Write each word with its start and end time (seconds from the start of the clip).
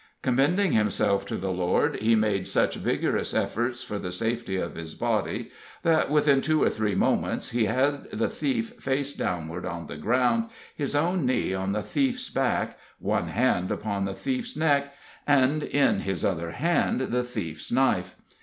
Commending 0.23 0.71
himself 0.71 1.27
to 1.27 1.37
the 1.37 1.51
Lord, 1.51 1.97
he 1.97 2.15
made 2.15 2.47
such 2.47 2.73
vigorous 2.73 3.35
efforts 3.35 3.83
for 3.83 3.99
the 3.99 4.11
safety 4.11 4.55
of 4.57 4.73
his 4.73 4.95
body 4.95 5.51
that, 5.83 6.09
within 6.09 6.41
two 6.41 6.63
or 6.63 6.71
three 6.71 6.95
moments, 6.95 7.51
he 7.51 7.65
had 7.65 8.09
the 8.09 8.27
thief 8.27 8.69
face 8.79 9.13
downward 9.13 9.63
on 9.63 9.85
the 9.85 9.97
ground, 9.97 10.45
his 10.75 10.95
own 10.95 11.23
knee 11.23 11.53
on 11.53 11.73
the 11.73 11.83
thief's 11.83 12.31
back, 12.31 12.79
one 12.97 13.27
hand 13.27 13.69
upon 13.71 14.05
the 14.05 14.15
thief's 14.15 14.57
neck, 14.57 14.91
and 15.27 15.61
in 15.61 15.99
his 15.99 16.25
other 16.25 16.49
hand 16.53 17.01
the 17.01 17.23
thief's 17.23 17.71
knife. 17.71 18.15